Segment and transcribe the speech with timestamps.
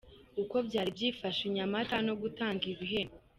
[0.41, 3.15] Uko byari byifashe i Nyamata no gutanga ibihembo.